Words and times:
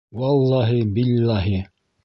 Валлаһи-биллаһи!.. 0.19 1.61